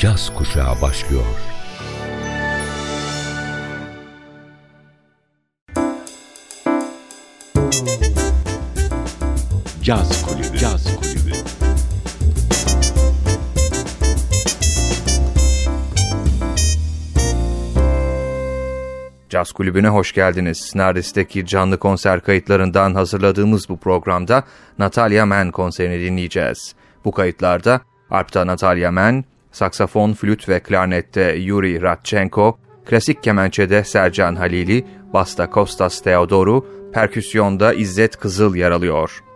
caz 0.00 0.34
kuşağı 0.34 0.82
başlıyor. 0.82 1.24
Caz 9.82 10.22
Kulübü. 10.22 10.58
Caz 10.58 10.96
Kulübü. 10.96 11.32
Caz 19.28 19.52
Kulübü'ne 19.52 19.88
hoş 19.88 20.12
geldiniz. 20.12 20.72
Nardis'teki 20.74 21.46
canlı 21.46 21.78
konser 21.78 22.20
kayıtlarından 22.20 22.94
hazırladığımız 22.94 23.68
bu 23.68 23.76
programda 23.76 24.44
Natalia 24.78 25.26
Mann 25.26 25.50
konserini 25.50 26.00
dinleyeceğiz. 26.00 26.74
Bu 27.04 27.12
kayıtlarda 27.12 27.80
arpta 28.10 28.46
Natalia 28.46 28.90
Mann, 28.90 29.24
saksafon, 29.52 30.12
flüt 30.12 30.48
ve 30.48 30.60
klarnette 30.60 31.22
Yuri 31.22 31.82
Radchenko, 31.82 32.58
klasik 32.84 33.22
kemençede 33.22 33.84
Sercan 33.84 34.36
Halili, 34.36 34.84
basta 35.12 35.50
Kostas 35.50 36.00
Theodoru, 36.00 36.66
perküsyonda 36.92 37.74
İzzet 37.74 38.16
Kızıl 38.16 38.54
yer 38.54 38.70
alıyor. 38.70 39.29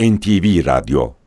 NTV 0.00 0.62
Radyo 0.64 1.19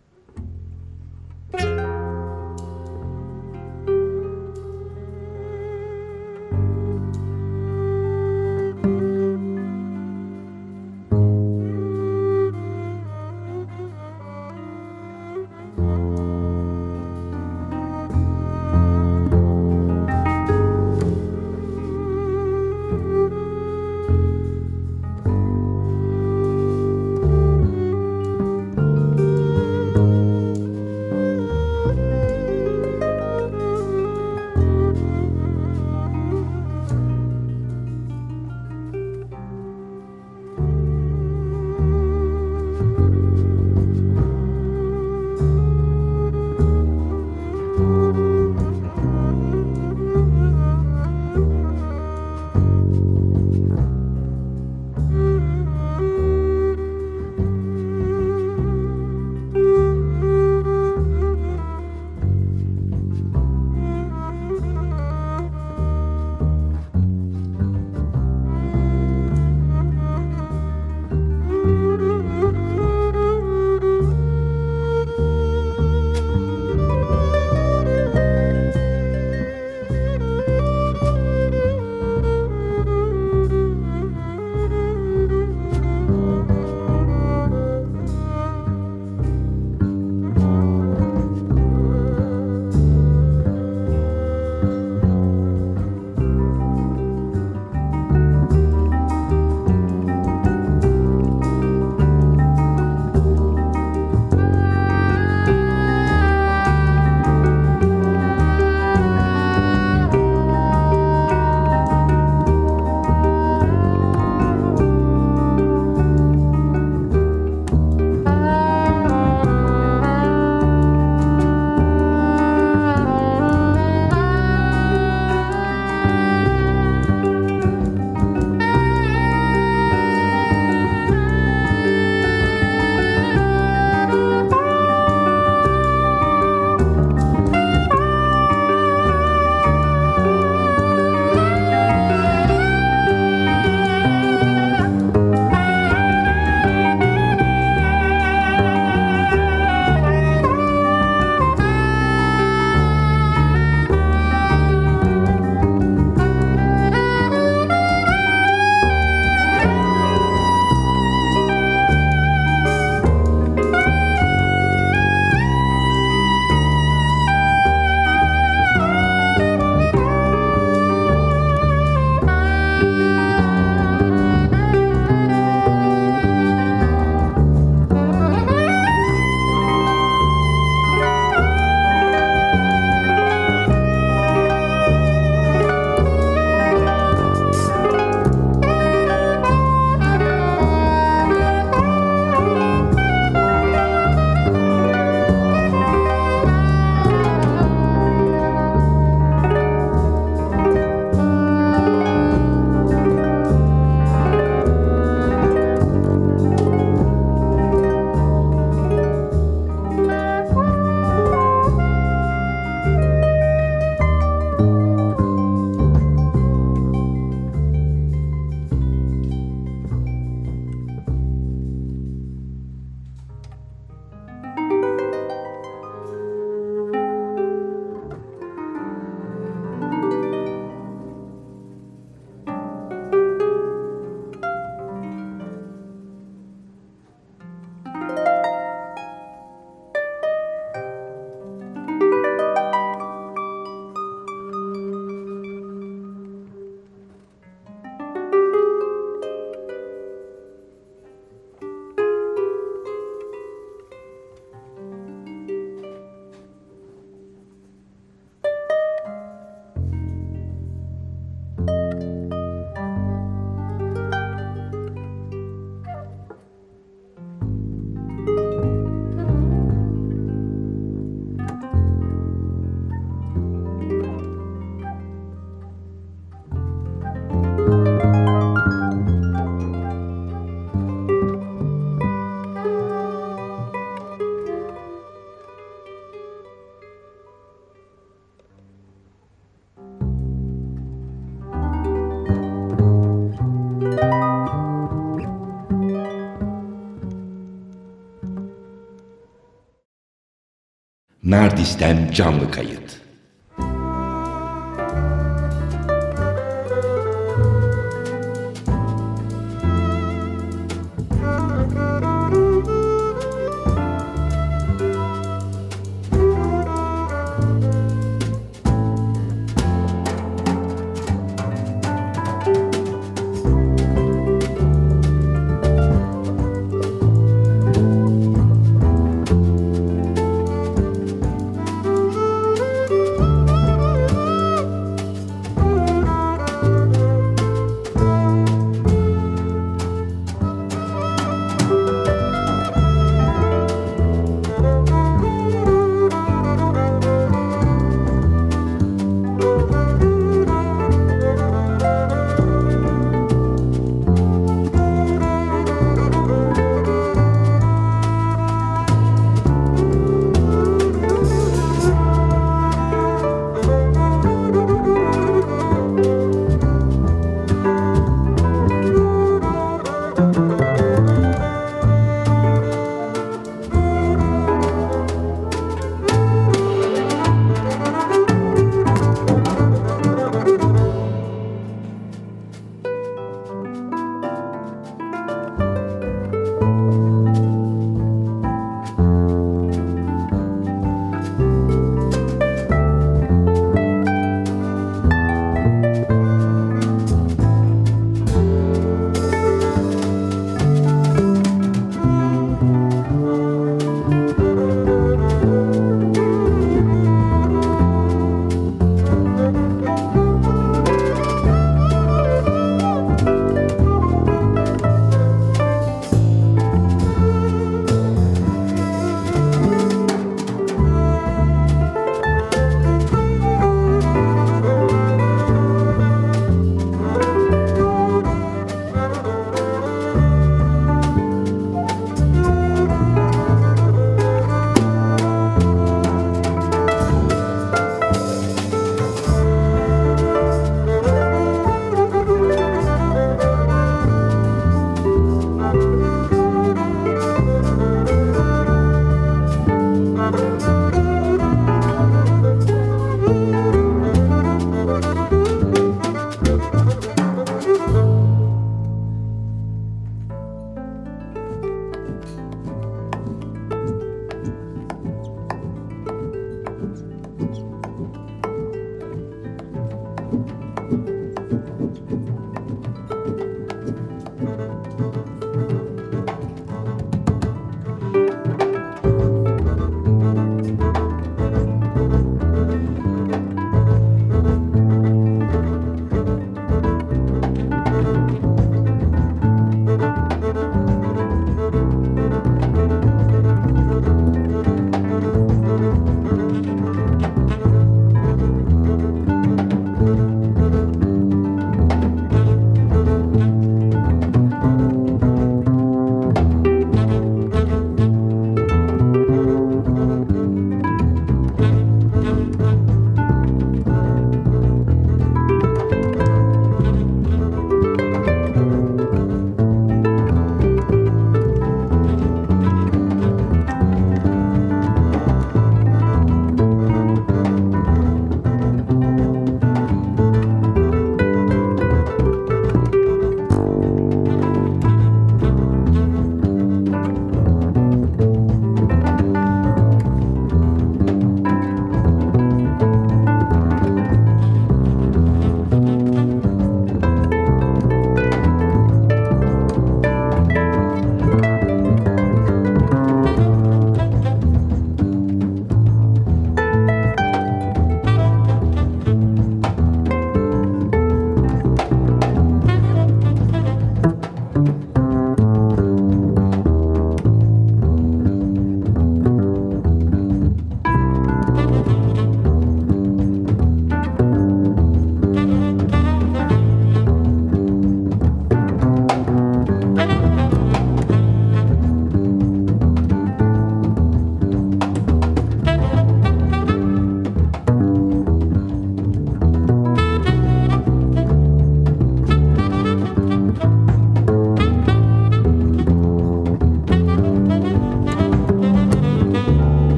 Nardis'ten 301.33 302.11
canlı 302.11 302.51
kayıt. 302.51 303.02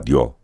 NTV 0.00 0.39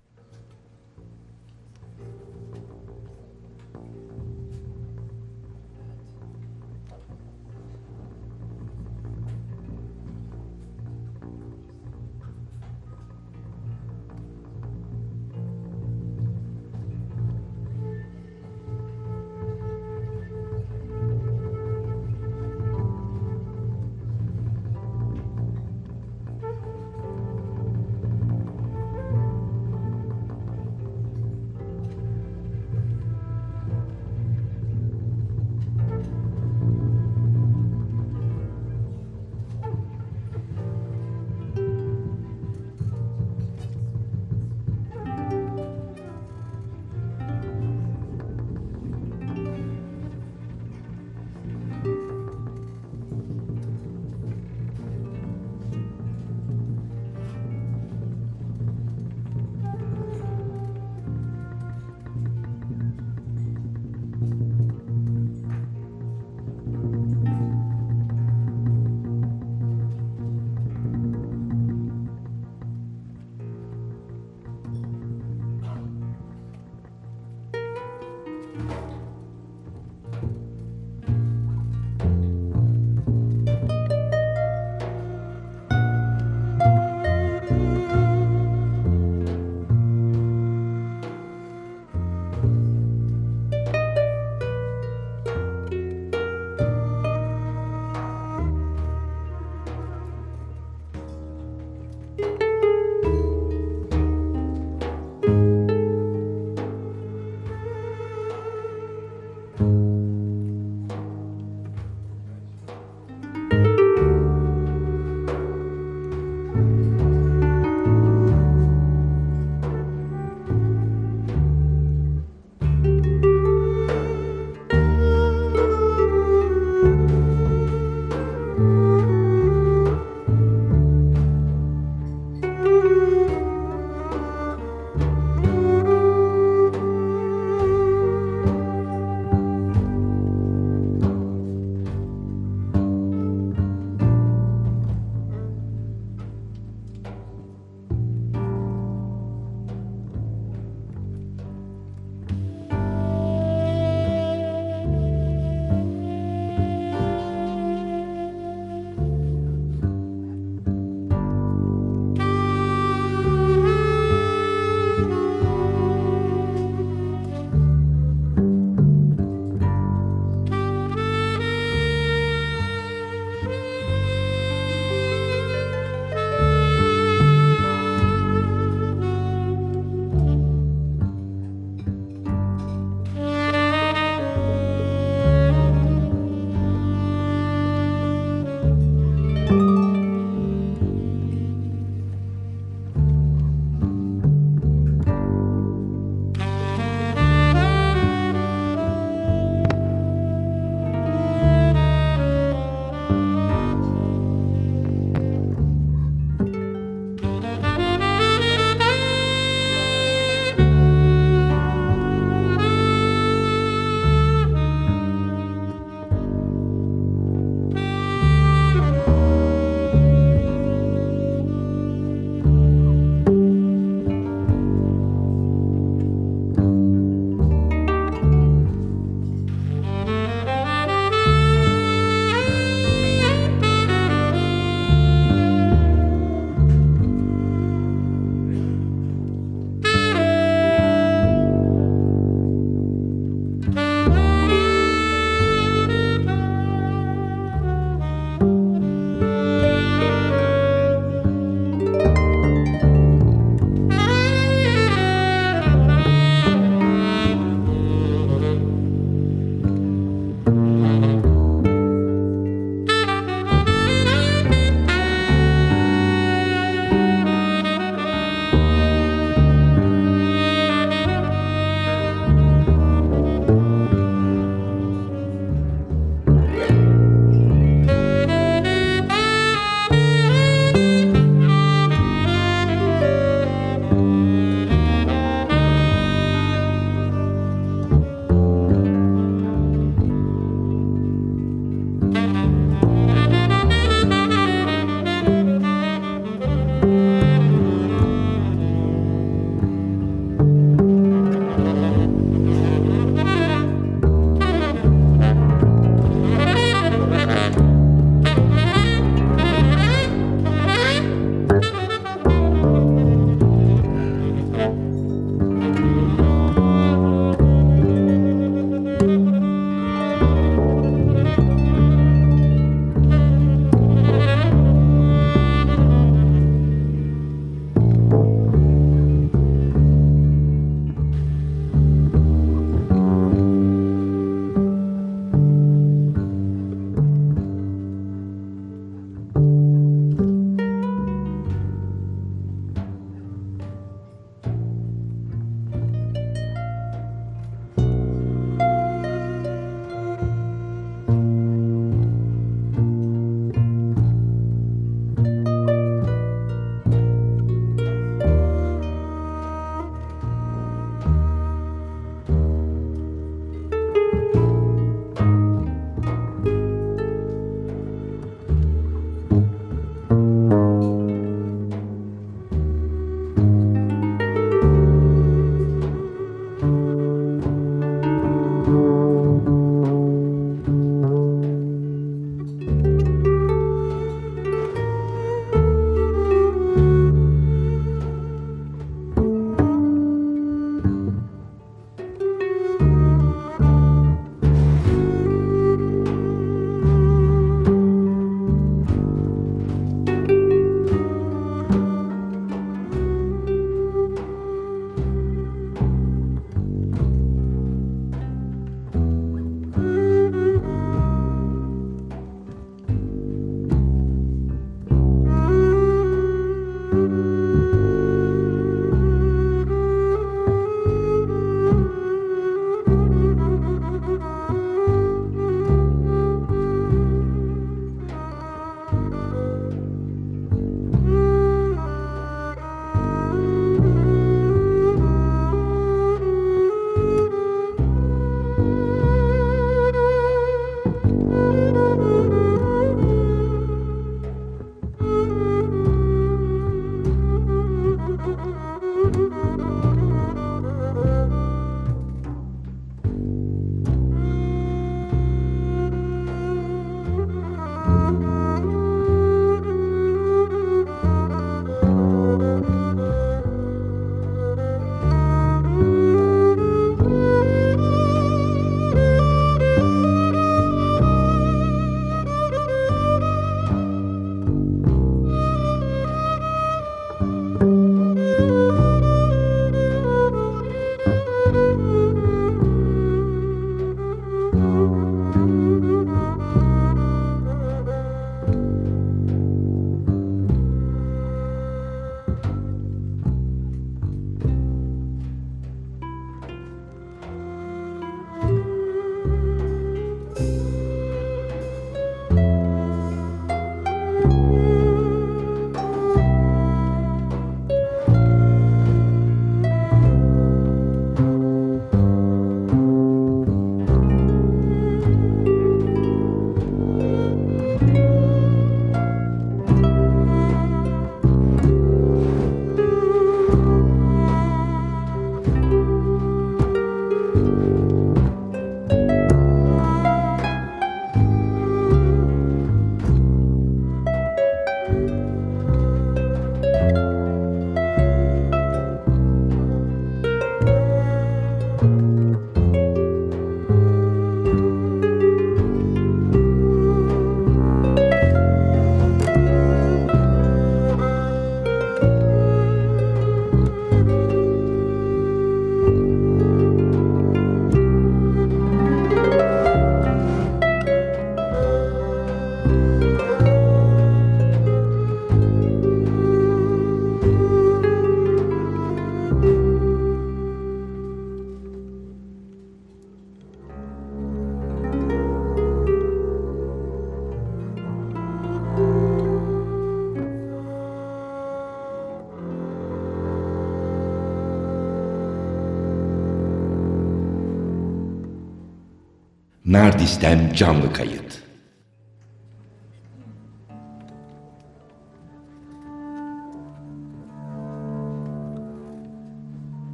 Nardis'ten 589.76 590.52
canlı 590.52 590.93
kayıt. 590.93 591.25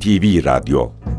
NTV 0.00 0.40
Radyo 0.40 1.09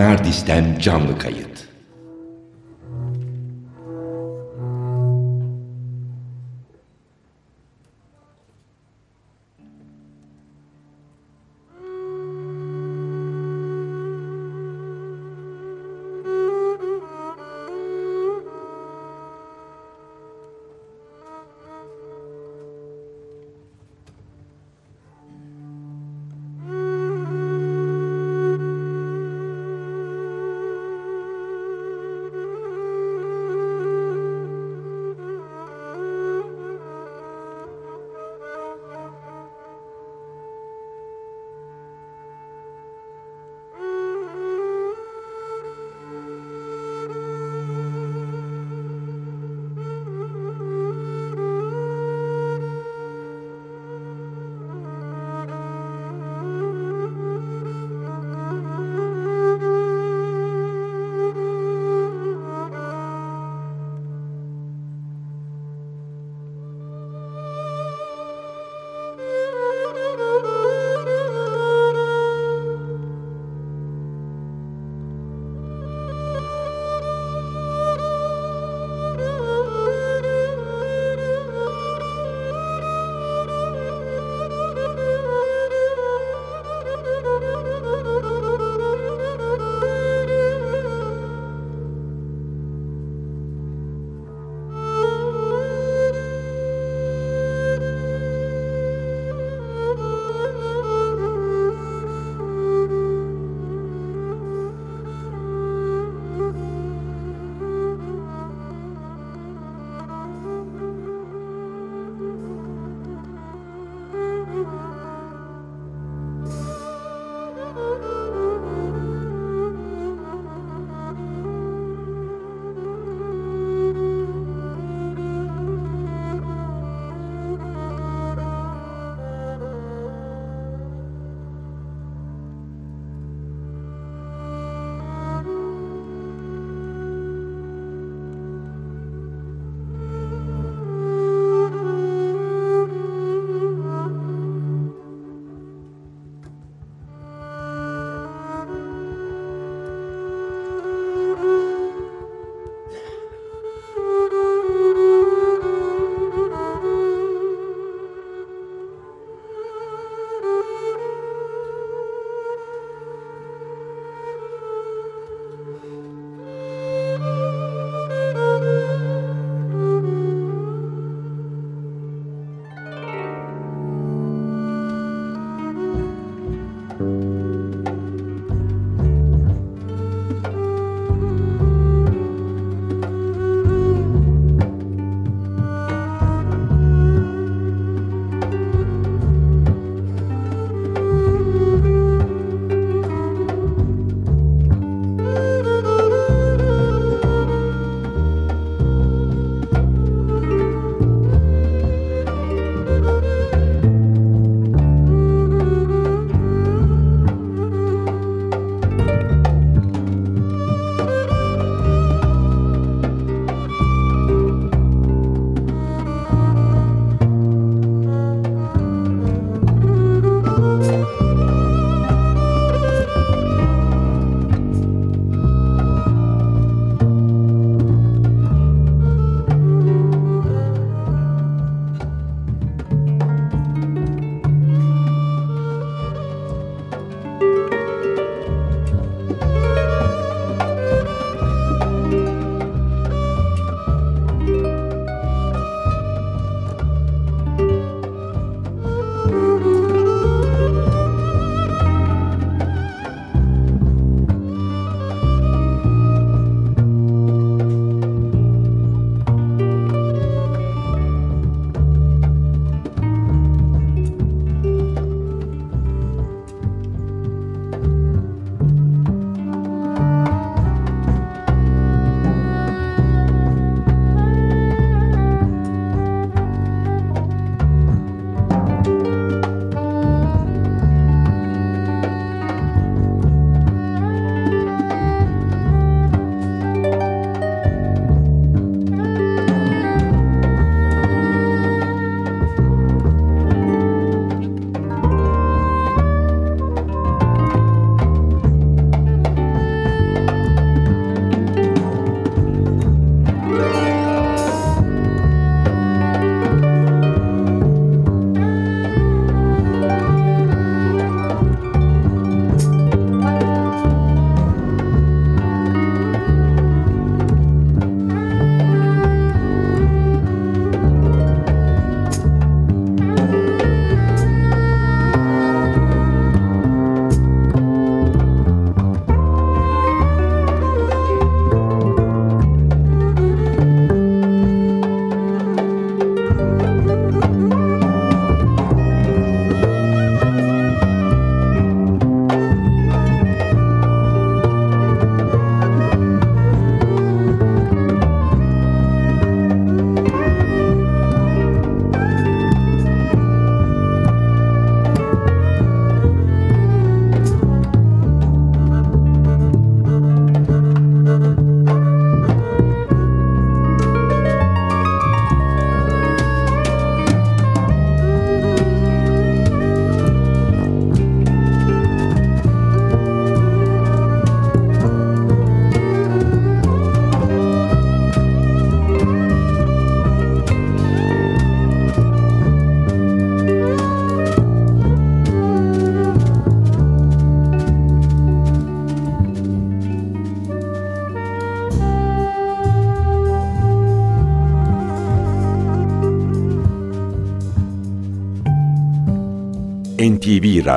Nardis'ten 0.00 0.78
canlı 0.78 1.18
kayıt. 1.18 1.69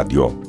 Radio. 0.03 0.42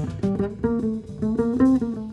NTV 0.00 0.40
Radyo 0.40 2.09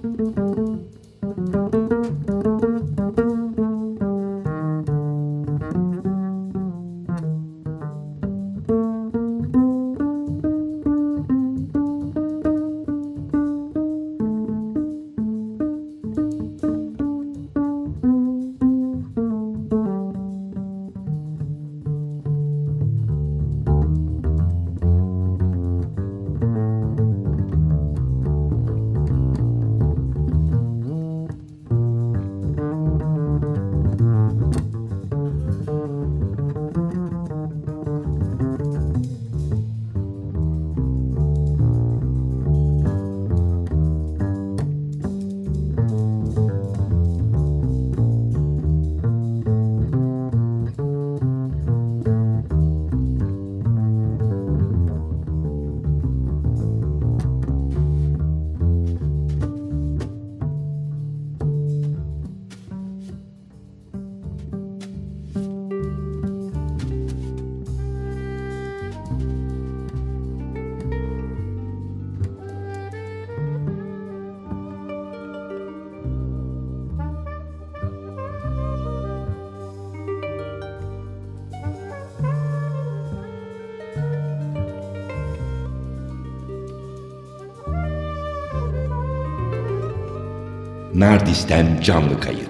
Nardis'ten 91.07 91.81
canlı 91.81 92.19
kayıt. 92.19 92.46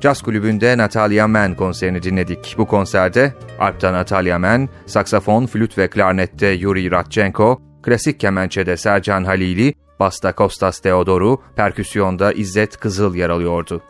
Caz 0.00 0.22
Kulübü'nde 0.22 0.78
Natalia 0.78 1.28
Mann 1.28 1.54
konserini 1.54 2.02
dinledik. 2.02 2.54
Bu 2.58 2.66
konserde 2.66 3.34
Alp'ta 3.58 3.92
Natalia 3.92 4.38
Mann, 4.38 4.68
saksafon, 4.86 5.46
flüt 5.46 5.78
ve 5.78 5.90
klarnette 5.90 6.46
Yuri 6.46 6.90
Radchenko, 6.90 7.60
klasik 7.82 8.20
kemençede 8.20 8.76
Sercan 8.76 9.24
Halili, 9.24 9.74
basta 10.00 10.32
Kostas 10.32 10.80
Theodoru, 10.80 11.42
perküsyonda 11.56 12.32
İzzet 12.32 12.76
Kızıl 12.76 13.14
yer 13.14 13.30
alıyordu. 13.30 13.82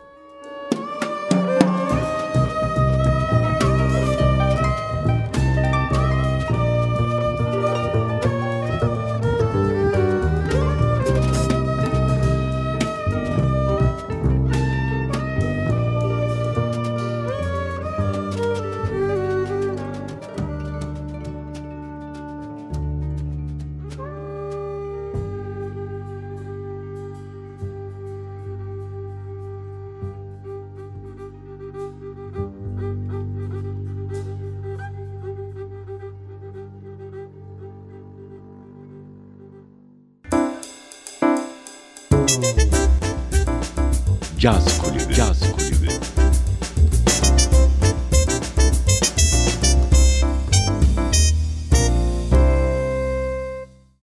Caz 44.49 44.65
Kulübü. 44.65 44.65
Caz 44.65 44.77
Kulübü. 44.77 44.78